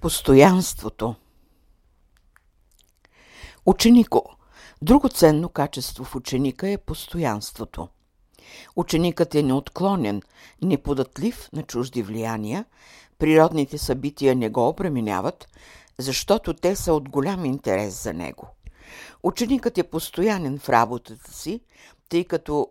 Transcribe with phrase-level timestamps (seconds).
[0.00, 1.14] Постоянството
[3.66, 4.36] Ученико.
[4.82, 7.88] Друго ценно качество в ученика е постоянството.
[8.76, 10.22] Ученикът е неотклонен,
[10.62, 12.64] неподатлив на чужди влияния,
[13.18, 15.48] природните събития не го обременяват,
[15.98, 18.48] защото те са от голям интерес за него.
[19.22, 21.60] Ученикът е постоянен в работата си,
[22.08, 22.68] тъй като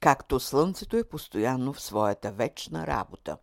[0.00, 3.36] както слънцето е постоянно в своята вечна работа.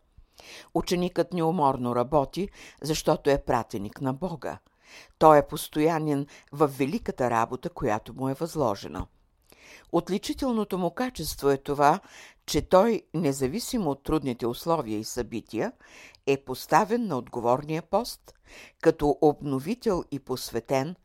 [0.74, 2.48] Ученикът неуморно работи,
[2.82, 4.58] защото е пратеник на Бога.
[5.18, 9.06] Той е постоянен в великата работа, която му е възложена.
[9.92, 12.00] Отличителното му качество е това,
[12.46, 15.72] че той, независимо от трудните условия и събития,
[16.26, 18.34] е поставен на отговорния пост,
[18.80, 20.96] като обновител и посветен,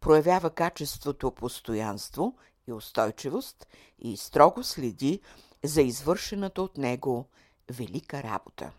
[0.00, 2.36] проявява качеството постоянство
[2.68, 3.66] и устойчивост
[3.98, 5.20] и строго следи
[5.64, 7.28] за извършената от него
[7.70, 8.72] велика работа.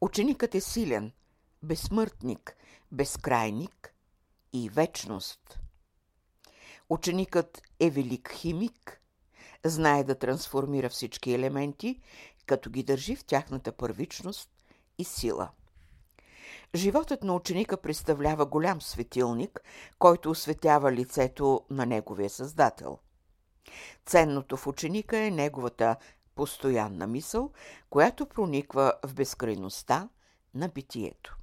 [0.00, 1.12] Ученикът е силен,
[1.62, 2.56] безсмъртник,
[2.92, 3.94] безкрайник
[4.52, 5.60] и вечност.
[6.88, 9.00] Ученикът е велик химик,
[9.64, 12.00] знае да трансформира всички елементи,
[12.46, 14.50] като ги държи в тяхната първичност
[14.98, 15.50] и сила.
[16.74, 19.60] Животът на ученика представлява голям светилник,
[19.98, 22.98] който осветява лицето на неговия създател.
[24.06, 25.96] Ценното в ученика е неговата
[26.36, 27.52] постоянна мисъл,
[27.90, 30.08] която прониква в безкрайността
[30.54, 31.36] на битието.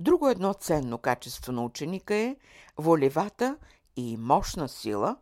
[0.00, 2.36] Друго едно ценно качество на ученика е
[2.78, 3.58] волевата
[3.96, 5.16] и мощна сила,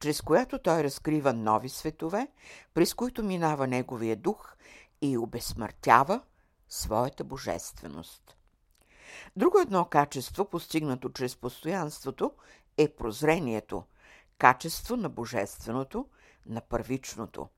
[0.00, 2.28] чрез която той разкрива нови светове,
[2.74, 4.56] през които минава неговия дух
[5.02, 6.20] и обезсмъртява
[6.68, 8.36] своята божественост.
[9.36, 12.32] Друго едно качество, постигнато чрез постоянството,
[12.76, 13.84] е прозрението,
[14.38, 16.06] качество на божественото,
[16.46, 17.48] на първичното.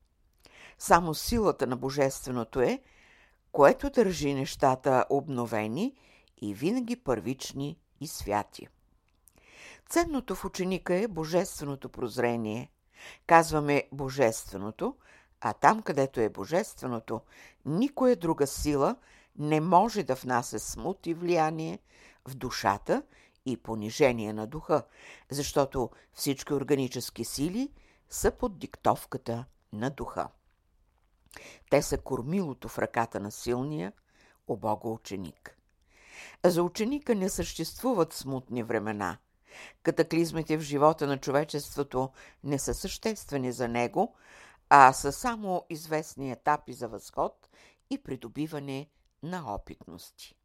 [0.79, 2.81] Само силата на божественото е,
[3.51, 5.95] което държи нещата обновени
[6.41, 8.67] и винаги първични и святи.
[9.89, 12.71] Ценното в ученика е божественото прозрение.
[13.27, 14.95] Казваме божественото,
[15.41, 17.21] а там, където е божественото,
[17.65, 18.95] никоя друга сила
[19.37, 21.79] не може да внася смут и влияние
[22.27, 23.03] в душата
[23.45, 24.83] и понижение на духа,
[25.29, 27.71] защото всички органически сили
[28.09, 30.27] са под диктовката на духа.
[31.69, 33.93] Те са кормилото в ръката на силния,
[34.47, 35.57] обога ученик.
[36.45, 39.17] За ученика не съществуват смутни времена.
[39.83, 42.09] Катаклизмите в живота на човечеството
[42.43, 44.15] не са съществени за него,
[44.69, 47.49] а са само известни етапи за възход
[47.89, 48.89] и придобиване
[49.23, 50.35] на опитности.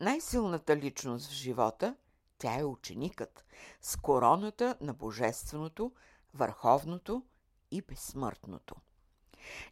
[0.00, 1.96] Най-силната личност в живота
[2.38, 3.44] тя е ученикът
[3.80, 5.92] с короната на божественото,
[6.34, 7.22] върховното
[7.70, 8.76] и безсмъртното.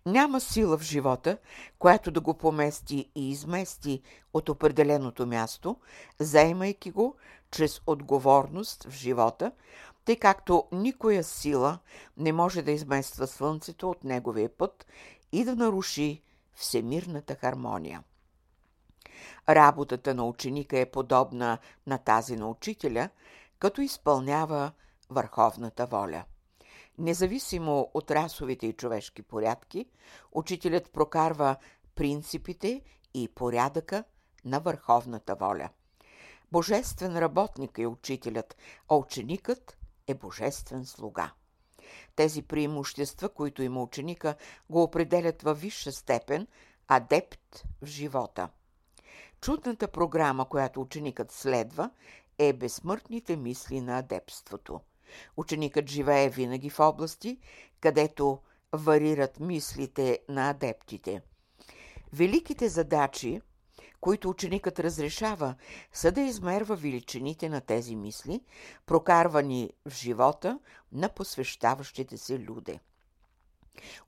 [0.06, 1.38] Няма сила в живота,
[1.78, 4.02] която да го помести и измести
[4.34, 5.76] от определеното място,
[6.18, 7.16] заемайки го
[7.50, 9.52] чрез отговорност в живота,
[10.04, 11.78] тъй както никоя сила
[12.16, 14.86] не може да измества Слънцето от неговия път
[15.32, 16.22] и да наруши
[16.54, 18.02] всемирната хармония.
[19.48, 23.08] Работата на ученика е подобна на тази на учителя,
[23.58, 24.72] като изпълнява
[25.10, 26.24] върховната воля.
[26.98, 29.86] Независимо от расовите и човешки порядки,
[30.32, 31.56] учителят прокарва
[31.94, 32.82] принципите
[33.14, 34.04] и порядъка
[34.44, 35.68] на върховната воля.
[36.52, 38.56] Божествен работник е учителят,
[38.88, 41.32] а ученикът е божествен слуга.
[42.16, 44.34] Тези преимущества, които има ученика,
[44.70, 46.46] го определят във висша степен
[46.88, 48.48] адепт в живота.
[49.40, 51.90] Чудната програма, която ученикът следва,
[52.38, 54.80] е безсмъртните мисли на адепството–
[55.36, 57.38] Ученикът живее винаги в области,
[57.80, 58.38] където
[58.72, 61.22] варират мислите на адептите.
[62.12, 63.40] Великите задачи,
[64.00, 65.54] които ученикът разрешава,
[65.92, 68.40] са да измерва величините на тези мисли,
[68.86, 70.58] прокарвани в живота
[70.92, 72.80] на посвещаващите се люде.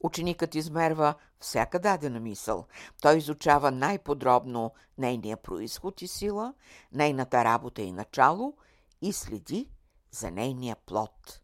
[0.00, 2.66] Ученикът измерва всяка дадена мисъл.
[3.02, 6.54] Той изучава най-подробно нейния происход и сила,
[6.92, 8.54] нейната работа и начало
[9.02, 9.68] и следи
[10.16, 11.40] за нейния плод.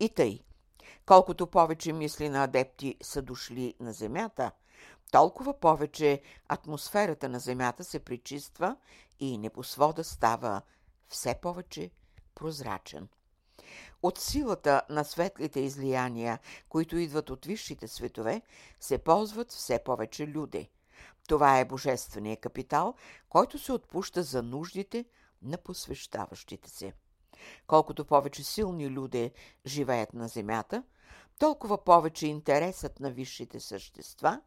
[0.00, 0.40] И тъй,
[1.06, 4.52] колкото повече мисли на адепти са дошли на земята,
[5.10, 8.76] толкова повече атмосферата на земята се причиства
[9.20, 10.62] и небосвода става
[11.08, 11.90] все повече
[12.34, 13.08] прозрачен.
[14.02, 18.42] От силата на светлите излияния, които идват от висшите светове,
[18.80, 20.68] се ползват все повече люде.
[21.28, 22.94] Това е божественият капитал,
[23.28, 25.04] който се отпуща за нуждите
[25.42, 26.92] на посвещаващите се.
[27.66, 29.32] Колкото повече силни люде
[29.66, 30.82] живеят на Земята,
[31.38, 34.40] толкова повече интересът на висшите същества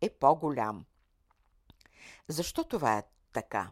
[0.00, 0.84] е по-голям.
[2.28, 3.02] Защо това е
[3.32, 3.70] така?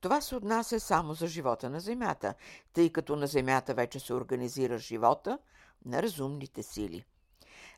[0.00, 2.34] Това се отнася само за живота на Земята,
[2.72, 5.38] тъй като на Земята вече се организира живота
[5.84, 7.04] на разумните сили.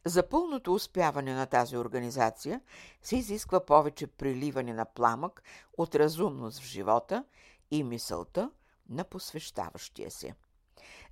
[0.05, 2.61] За пълното успяване на тази организация
[3.03, 5.43] се изисква повече приливане на пламък
[5.79, 7.25] от разумност в живота
[7.71, 8.51] и мисълта
[8.89, 10.35] на посвещаващия се.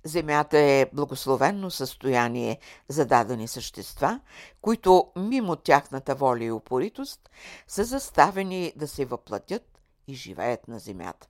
[0.03, 4.19] Земята е благословенно състояние за дадени същества,
[4.61, 7.29] които мимо тяхната воля и упоритост
[7.67, 11.27] са заставени да се въплатят и живеят на земята.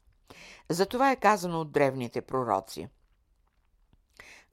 [0.69, 2.89] Затова е казано от древните пророци.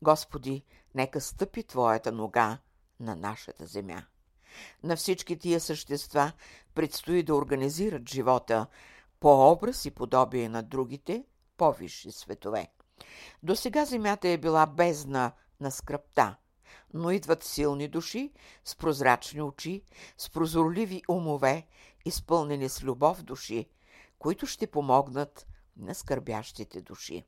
[0.03, 2.59] Господи, нека стъпи Твоята нога
[3.01, 4.03] на нашата земя.
[4.83, 6.33] На всички тия същества
[6.75, 8.67] предстои да организират живота
[9.21, 11.25] по образ и подобие на другите
[11.57, 12.69] по-висши светове.
[13.43, 16.37] До сега земята е била бездна на скръпта,
[16.95, 18.33] но идват силни души
[18.65, 19.83] с прозрачни очи,
[20.19, 21.67] с прозорливи умове,
[22.05, 23.71] изпълнени с любов души,
[24.19, 25.47] които ще помогнат
[25.77, 27.25] на скърбящите души.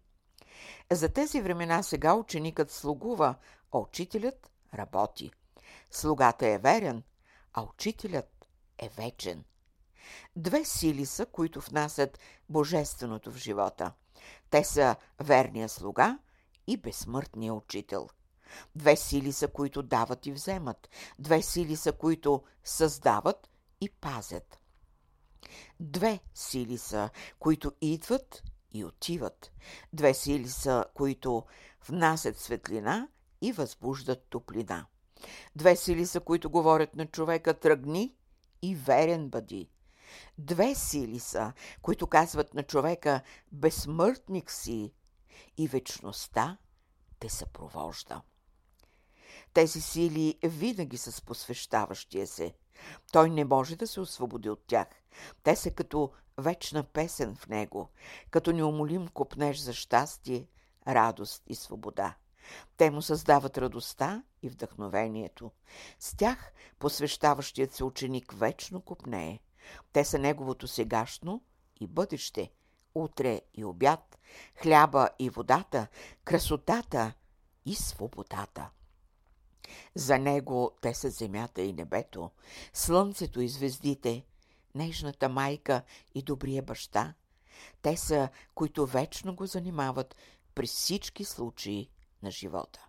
[0.93, 3.35] За тези времена сега ученикът слугува,
[3.73, 5.31] а учителят работи.
[5.91, 7.03] Слугата е верен,
[7.53, 8.47] а учителят
[8.79, 9.45] е вечен.
[10.37, 12.19] Две сили са, които внасят
[12.49, 13.93] божественото в живота.
[14.51, 16.19] Те са верния слуга
[16.67, 18.09] и безсмъртния учител.
[18.77, 20.89] Две сили са, които дават и вземат.
[21.19, 23.49] Две сили са, които създават
[23.81, 24.59] и пазят.
[25.81, 28.43] Две сили са, които идват
[28.73, 29.53] и отиват.
[29.93, 31.45] Две сили са, които
[31.89, 33.09] внасят светлина
[33.41, 34.87] и възбуждат топлина.
[35.57, 38.15] Две сили са, които говорят на човека тръгни
[38.63, 39.71] и верен бъди.
[40.39, 41.53] Две сили са,
[41.83, 43.21] които казват на човека
[43.53, 44.93] безсмъртник си
[45.57, 46.59] и вечността
[47.19, 48.23] те съпровожда.
[49.53, 52.55] Тези сили винаги са с посвещаващия се.
[53.13, 54.89] Той не може да се освободи от тях.
[55.43, 57.89] Те са като вечна песен в него,
[58.31, 60.47] като неумолим купнеж за щастие,
[60.89, 62.15] радост и свобода.
[62.77, 65.51] Те му създават радостта и вдъхновението.
[65.99, 69.41] С тях посвещаващият се ученик вечно купнее.
[69.93, 71.43] Те са неговото сегашно
[71.81, 72.53] и бъдеще,
[72.95, 74.19] утре и обяд,
[74.63, 75.87] хляба и водата,
[76.25, 77.13] красотата
[77.67, 78.71] и свободата.
[79.95, 82.31] За него те са земята и небето,
[82.73, 84.25] слънцето и звездите,
[84.75, 85.83] нежната майка
[86.15, 87.15] и добрия баща.
[87.83, 90.17] Те са, които вечно го занимават
[90.55, 91.91] при всички случаи
[92.23, 92.87] на живота.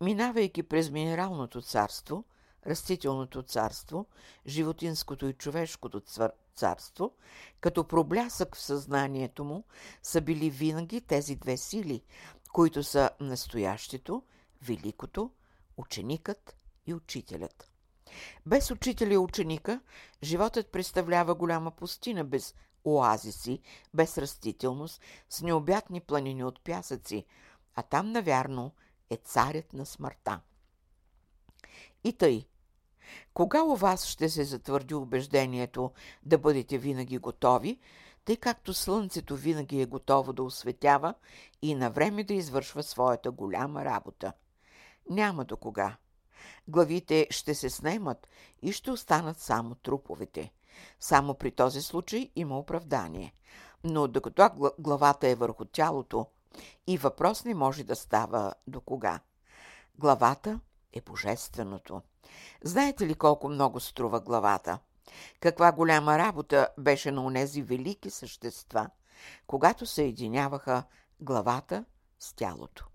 [0.00, 2.24] Минавайки през минералното царство,
[2.66, 4.06] растителното царство,
[4.46, 6.02] животинското и човешкото
[6.54, 7.14] царство,
[7.60, 9.64] като проблясък в съзнанието му,
[10.02, 12.02] са били винаги тези две сили,
[12.52, 14.22] които са настоящето,
[14.62, 15.30] великото,
[15.76, 17.70] ученикът и учителят.
[18.46, 19.80] Без учителя и ученика,
[20.22, 22.54] животът представлява голяма пустина без
[22.84, 23.60] оазиси,
[23.94, 27.26] без растителност, с необятни планини от пясъци,
[27.74, 28.72] а там, навярно,
[29.10, 30.40] е царят на смъртта.
[32.04, 32.46] И тъй,
[33.34, 35.92] кога у вас ще се затвърди убеждението
[36.22, 37.78] да бъдете винаги готови,
[38.24, 41.14] тъй както слънцето винаги е готово да осветява
[41.62, 44.32] и на време да извършва своята голяма работа?
[45.10, 45.96] Няма до кога.
[46.68, 48.28] Главите ще се снемат
[48.62, 50.52] и ще останат само труповете.
[51.00, 53.34] Само при този случай има оправдание.
[53.84, 56.26] Но докато главата е върху тялото,
[56.86, 59.20] и въпрос не може да става до кога.
[59.98, 60.60] Главата
[60.92, 62.02] е божественото.
[62.64, 64.78] Знаете ли колко много струва главата?
[65.40, 68.90] Каква голяма работа беше на онези велики същества,
[69.46, 70.82] когато съединяваха
[71.20, 71.84] главата
[72.18, 72.86] с тялото.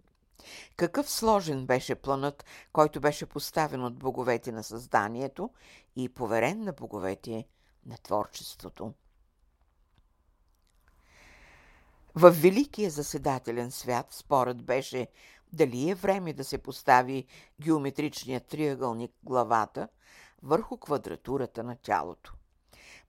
[0.75, 5.49] Какъв сложен беше планът, който беше поставен от боговете на създанието
[5.95, 7.47] и поверен на боговете
[7.85, 8.93] на творчеството.
[12.15, 15.07] В великия заседателен свят спорът беше
[15.55, 17.25] дали е време да се постави
[17.61, 19.87] геометричният триъгълник главата
[20.43, 22.33] върху квадратурата на тялото.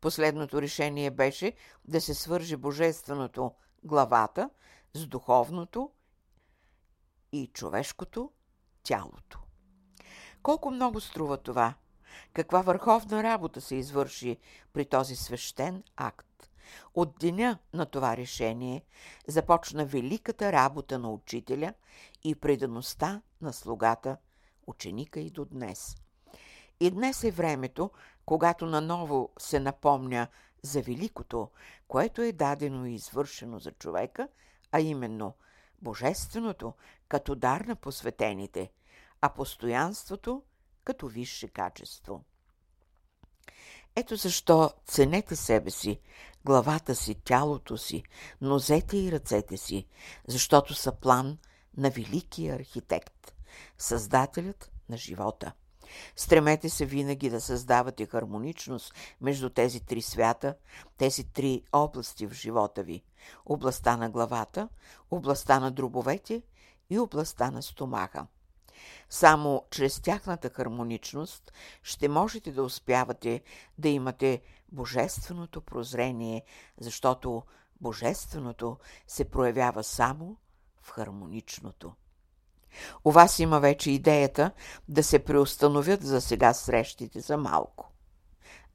[0.01, 1.53] Последното решение беше
[1.85, 3.53] да се свърже божественото
[3.85, 4.51] главата
[4.95, 5.91] с духовното
[7.33, 8.31] и човешкото
[8.83, 9.39] тялото.
[10.43, 11.75] Колко много струва това?
[12.33, 14.39] Каква върховна работа се извърши
[14.73, 16.51] при този свещен акт?
[16.95, 18.83] От деня на това решение
[19.29, 21.75] започна великата работа на учителя
[22.25, 24.17] и предаността на слугата,
[24.67, 25.97] ученика и до днес.
[26.81, 27.91] И днес е времето,
[28.27, 30.29] когато наново се напомня
[30.63, 31.51] за великото,
[31.89, 34.29] което е дадено и извършено за човека,
[34.73, 35.35] а именно
[35.83, 36.73] божественото
[37.09, 38.71] като дар на посветените,
[39.21, 40.43] а постоянството
[40.85, 42.25] като висше качество.
[43.97, 46.01] Ето защо ценете себе си,
[46.47, 48.03] главата си, тялото си,
[48.41, 49.87] нозете и ръцете си,
[50.29, 51.39] защото са план
[51.77, 53.35] на великия архитект,
[53.79, 55.53] създателят на живота.
[56.17, 60.55] Стремете се винаги да създавате хармоничност между тези три свята,
[60.97, 63.03] тези три области в живота ви.
[63.47, 64.69] Областта на главата,
[65.11, 66.43] областта на дробовете
[66.91, 68.27] и областта на стомаха.
[69.11, 73.43] Само чрез тяхната хармоничност ще можете да успявате
[73.79, 76.43] да имате божественото прозрение,
[76.81, 77.43] защото
[77.81, 80.37] божественото се проявява само
[80.83, 81.93] в хармоничното.
[83.05, 84.51] У вас има вече идеята
[84.89, 87.93] да се преустановят за сега срещите за малко.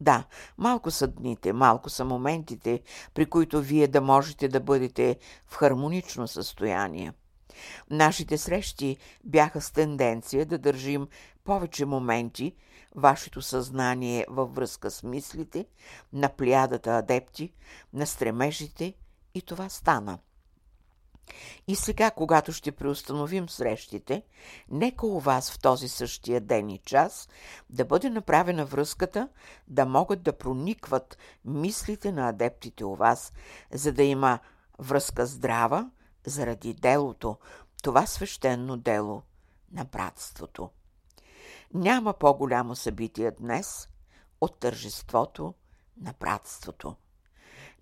[0.01, 0.23] Да,
[0.57, 2.81] малко са дните, малко са моментите,
[3.13, 5.17] при които вие да можете да бъдете
[5.47, 7.13] в хармонично състояние.
[7.89, 11.07] Нашите срещи бяха с тенденция да държим
[11.43, 12.55] повече моменти,
[12.95, 15.65] вашето съзнание във връзка с мислите,
[16.13, 17.53] на плядата адепти,
[17.93, 18.93] на стремежите
[19.33, 20.19] и това стана–
[21.67, 24.23] и сега, когато ще преустановим срещите,
[24.69, 27.29] нека у вас в този същия ден и час
[27.69, 29.29] да бъде направена връзката,
[29.67, 33.33] да могат да проникват мислите на адептите у вас,
[33.71, 34.39] за да има
[34.79, 35.91] връзка здрава
[36.25, 37.37] заради делото,
[37.83, 39.21] това свещено дело
[39.71, 40.69] на братството.
[41.73, 43.89] Няма по-голямо събитие днес
[44.41, 45.53] от тържеството
[45.97, 46.95] на братството.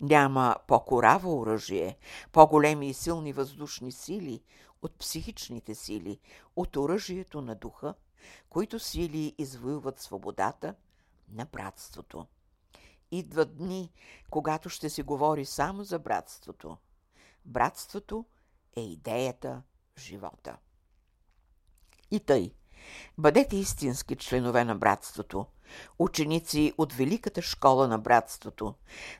[0.00, 1.96] Няма по-кораво оръжие,
[2.32, 4.42] по-големи и силни въздушни сили
[4.82, 6.20] от психичните сили,
[6.56, 7.94] от оръжието на духа,
[8.48, 10.74] които сили извоюват свободата
[11.28, 12.26] на братството.
[13.10, 13.92] Идват дни,
[14.30, 16.76] когато ще се говори само за братството.
[17.44, 18.24] Братството
[18.76, 19.62] е идеята
[19.96, 20.56] в живота.
[22.10, 22.54] И тъй,
[23.18, 25.46] бъдете истински членове на братството–
[25.98, 28.74] ученици от Великата школа на братството,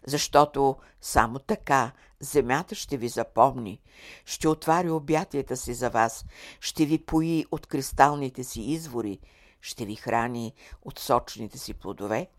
[0.06, 3.80] защото само така земята ще ви запомни,
[4.24, 6.24] ще отваря обятията си за вас,
[6.60, 9.18] ще ви пои от кристалните си извори,
[9.60, 12.30] ще ви храни от сочните си плодове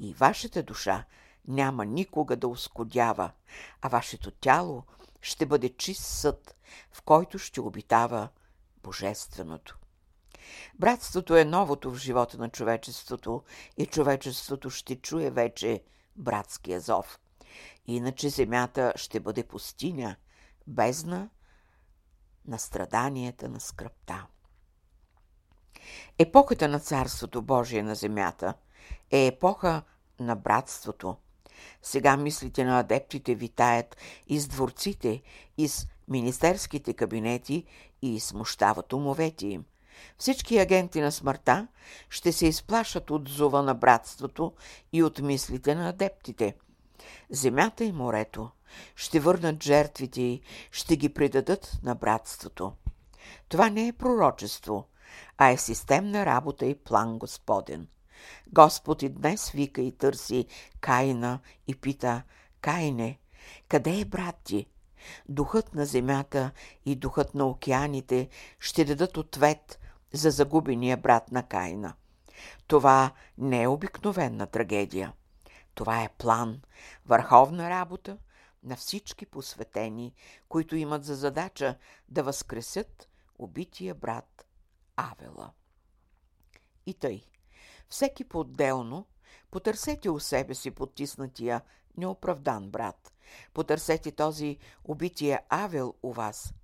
[0.00, 1.04] и вашата душа
[1.48, 3.30] няма никога да ускодява,
[3.82, 4.82] а вашето тяло
[5.22, 6.56] ще бъде чист съд,
[6.92, 8.28] в който ще обитава
[8.82, 9.78] Божественото.
[10.78, 13.42] Братството е новото в живота на човечеството
[13.76, 15.82] и човечеството ще чуе вече
[16.16, 17.20] братския зов.
[17.86, 20.16] Иначе земята ще бъде пустиня,
[20.66, 21.28] бездна
[22.46, 24.26] на страданията на скръпта.
[26.18, 28.54] Епохата на Царството Божие на земята
[29.10, 29.82] е епоха
[30.20, 31.16] на братството.
[31.82, 35.22] Сега мислите на адептите витаят из дворците,
[35.58, 37.64] из министерските кабинети
[38.02, 39.64] и смущават умовете им–
[40.18, 41.68] всички агенти на смъртта
[42.10, 44.52] ще се изплашат от зова на братството
[44.92, 46.54] и от мислите на адептите.
[47.30, 48.50] Земята и морето
[48.96, 50.40] ще върнат жертвите и
[50.72, 52.72] ще ги предадат на братството.
[53.48, 54.88] Това не е пророчество,
[55.38, 57.88] а е системна работа и план Господен.
[58.52, 60.46] Господ и днес вика и търси
[60.80, 62.22] Кайна и пита,
[62.60, 63.18] Кайне,
[63.68, 64.66] къде е брат ти?
[65.28, 66.50] Духът на земята
[66.86, 68.28] и духът на океаните
[68.58, 69.78] ще дадат ответ
[70.12, 71.94] за загубения брат на Кайна.
[72.66, 75.12] Това не е обикновена трагедия.
[75.74, 76.60] Това е план,
[77.06, 78.18] върховна работа
[78.62, 80.14] на всички посветени,
[80.48, 84.46] които имат за задача да възкресят убития брат
[84.96, 85.52] Авела.
[86.86, 87.24] И тъй,
[87.88, 89.06] всеки по-отделно,
[89.50, 91.60] потърсете у себе си потиснатия
[91.96, 93.12] неоправдан брат.
[93.54, 96.54] Потърсете този убития Авел у вас.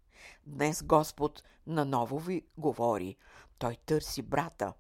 [0.47, 3.17] Днес Господ наново ви говори–
[3.65, 4.73] той търси брата.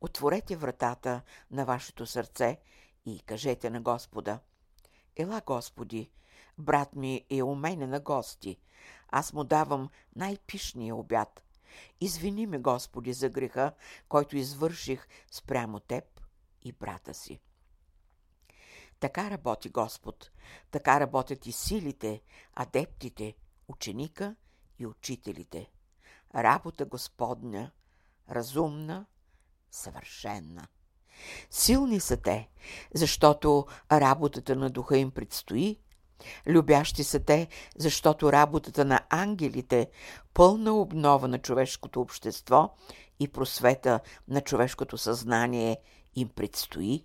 [0.00, 2.58] Отворете вратата на вашето сърце
[3.06, 4.40] и кажете на Господа.
[5.16, 6.10] Ела, Господи,
[6.58, 8.58] брат ми е у мене на гости.
[9.08, 11.42] Аз му давам най-пишния обяд.
[12.00, 13.72] Извини ме, Господи, за греха,
[14.08, 16.20] който извърших спрямо Теб
[16.62, 17.40] и брата си.
[19.00, 20.30] Така работи Господ.
[20.70, 23.34] Така работят и силите, адептите,
[23.68, 24.36] ученика
[24.78, 25.70] и учителите.
[26.34, 27.70] Работа Господня–
[28.30, 29.06] разумна,
[29.70, 30.66] съвършенна.
[31.50, 32.48] Силни са те,
[32.94, 35.78] защото работата на духа им предстои.
[36.46, 39.90] Любящи са те, защото работата на ангелите,
[40.34, 42.74] пълна обнова на човешкото общество
[43.20, 45.78] и просвета на човешкото съзнание
[46.14, 47.04] им предстои.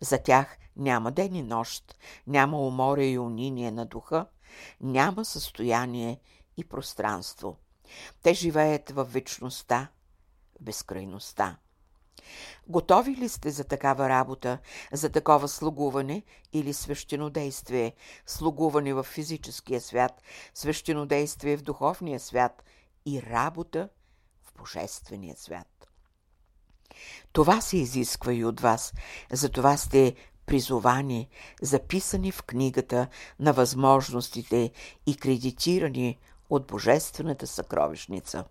[0.00, 4.26] За тях няма ден и нощ, няма уморя и униние на духа,
[4.80, 6.20] няма състояние
[6.56, 7.56] и пространство.
[8.22, 9.88] Те живеят в вечността,
[10.60, 11.56] безкрайността.
[12.68, 14.58] Готови ли сте за такава работа,
[14.92, 17.94] за такова слугуване или свещенодействие?
[18.26, 20.22] Слугуване в физическия свят,
[20.54, 22.62] свещенодействие в духовния свят
[23.06, 23.88] и работа
[24.42, 25.90] в божествения свят.
[27.32, 28.92] Това се изисква и от вас,
[29.32, 30.14] затова сте
[30.46, 31.28] призовани,
[31.62, 34.72] записани в книгата на възможностите
[35.06, 36.18] и кредитирани
[36.50, 38.44] от Божествената съкровищница.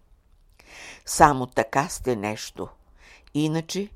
[1.06, 2.70] Само така сте нещо.
[3.34, 3.90] Иначе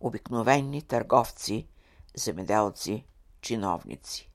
[0.00, 1.68] обикновени търговци,
[2.16, 3.04] земеделци,
[3.40, 4.30] чиновници.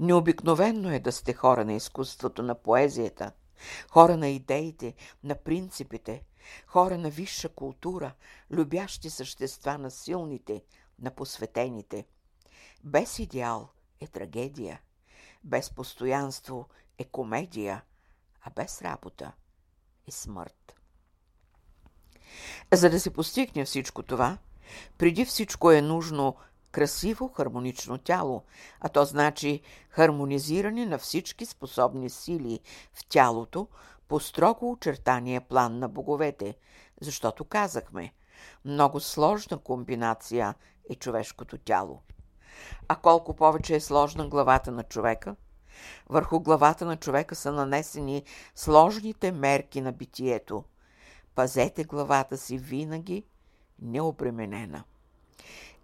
[0.00, 3.32] Необикновенно е да сте хора на изкуството, на поезията,
[3.90, 6.22] хора на идеите, на принципите,
[6.66, 8.12] хора на висша култура,
[8.50, 10.62] любящи същества на силните,
[10.98, 12.06] на посветените.
[12.84, 13.68] Без идеал
[14.00, 14.80] е трагедия,
[15.44, 17.82] без постоянство е комедия,
[18.42, 19.32] а без работа
[20.08, 20.74] е смърт.
[22.72, 24.38] За да се постигне всичко това,
[24.98, 26.36] преди всичко е нужно
[26.72, 28.42] красиво, хармонично тяло,
[28.80, 32.60] а то значи хармонизиране на всички способни сили
[32.94, 33.68] в тялото
[34.08, 36.56] по строго очертания план на боговете,
[37.00, 38.12] защото казахме,
[38.64, 40.54] много сложна комбинация
[40.90, 42.02] е човешкото тяло.
[42.88, 45.36] А колко повече е сложна главата на човека,
[46.08, 48.22] върху главата на човека са нанесени
[48.54, 50.64] сложните мерки на битието.
[51.34, 53.24] Пазете главата си винаги
[53.82, 54.84] необременена.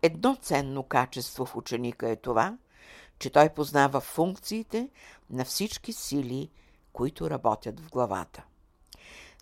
[0.03, 2.59] Едно ценно качество в ученика е това,
[3.19, 4.91] че той познава функциите
[5.31, 6.51] на всички сили,
[6.93, 8.45] които работят в главата.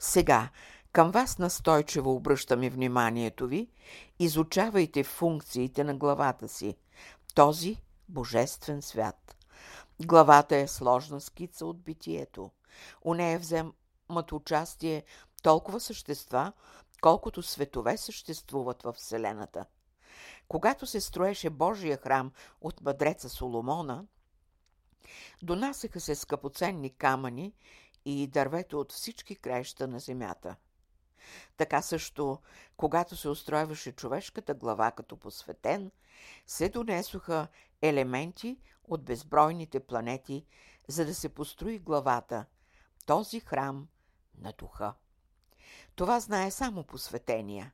[0.01, 0.49] Сега,
[0.93, 3.69] към вас настойчиво обръщаме вниманието ви,
[4.19, 6.77] изучавайте функциите на главата си,
[7.35, 7.77] този
[8.09, 9.36] божествен свят.
[10.05, 12.51] Главата е сложна скица от битието.
[13.03, 15.05] У нея вземат участие
[15.43, 16.53] толкова същества,
[17.01, 19.65] колкото светове съществуват в Вселената.
[20.49, 24.05] Когато се строеше Божия храм от мъдреца Соломона,
[25.43, 27.55] донасяха се скъпоценни камъни
[28.05, 30.57] и дървето от всички краища на земята.
[31.57, 32.39] Така също,
[32.77, 35.91] когато се устройваше човешката глава като посветен,
[36.47, 37.49] се донесоха
[37.83, 40.47] елементи от безбройните планети,
[40.89, 42.45] за да се построи главата,
[43.07, 43.89] този храм
[44.39, 44.95] на духа.
[45.95, 47.73] Това знае само посветения,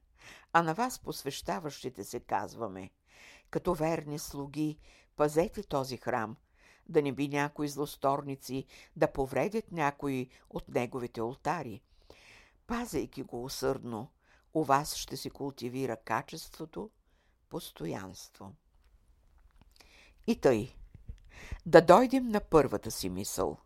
[0.53, 2.91] а на вас посвещаващите се казваме,
[3.51, 4.79] като верни слуги,
[5.17, 6.37] пазете този храм,
[6.89, 11.83] да не би някои злосторници да повредят някои от неговите алтари.
[12.67, 14.11] Пазейки го усърдно,
[14.55, 16.91] у вас ще се култивира качеството,
[17.49, 18.53] постоянство.
[20.27, 20.75] И тъй,
[21.67, 23.59] да дойдем на първата си мисъл.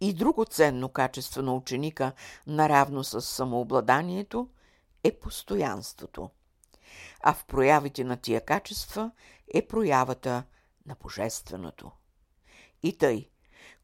[0.00, 2.12] И друго ценно качество на ученика,
[2.46, 4.48] наравно с самообладанието,
[5.04, 6.30] е постоянството.
[7.20, 9.10] А в проявите на тия качества
[9.54, 10.44] е проявата
[10.86, 11.90] на Божественото.
[12.82, 13.30] И тъй,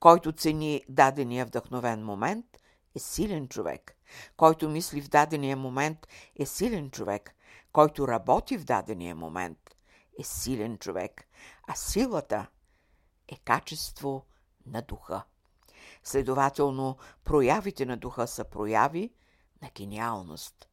[0.01, 2.47] който цени дадения вдъхновен момент,
[2.95, 3.97] е силен човек.
[4.37, 7.35] Който мисли в дадения момент, е силен човек.
[7.73, 9.77] Който работи в дадения момент,
[10.19, 11.29] е силен човек.
[11.67, 12.47] А силата
[13.29, 14.27] е качество
[14.67, 15.23] на духа.
[16.05, 19.15] Следователно, проявите на духа са прояви
[19.63, 20.69] на гениалност.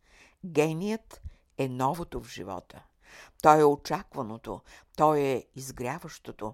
[0.46, 1.22] Геният
[1.58, 2.84] е новото в живота.
[3.42, 4.62] Той е очакваното,
[4.98, 6.54] той е изгряващото.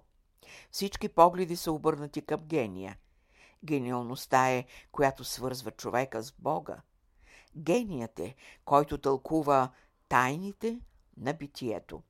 [0.71, 2.97] Всички погледи са обърнати към гения.
[3.65, 6.81] Гениалността е, която свързва човека с Бога.
[7.57, 9.71] Геният е, който тълкува
[10.09, 10.79] тайните
[11.17, 12.03] на битието.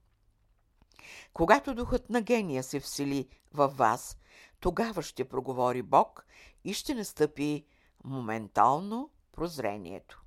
[1.33, 4.17] Когато духът на гения се всели във вас,
[4.59, 6.25] тогава ще проговори Бог
[6.63, 7.65] и ще настъпи
[8.03, 10.23] моментално прозрението.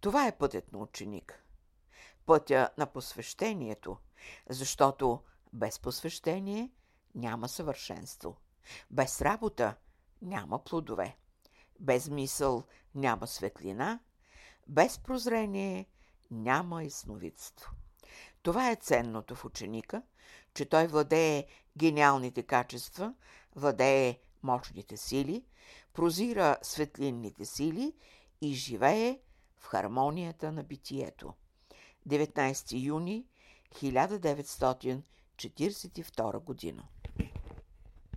[0.00, 1.44] Това е пътят на ученик.
[2.26, 3.96] Пътя на посвещението,
[4.48, 5.22] защото
[5.52, 6.70] без посвещение
[7.14, 8.36] няма съвършенство.
[8.90, 9.74] Без работа
[10.22, 11.16] няма плодове.
[11.80, 14.00] Без мисъл няма светлина.
[14.66, 15.86] Без прозрение
[16.30, 17.72] няма ясновидство.
[18.42, 20.02] Това е ценното в ученика,
[20.54, 21.46] че той владее
[21.78, 23.14] гениалните качества,
[23.56, 25.44] владее мощните сили,
[25.92, 27.94] прозира светлинните сили
[28.40, 29.20] и живее
[29.58, 31.34] в хармонията на битието.
[32.08, 33.26] 19 юни
[33.74, 36.88] 1942 година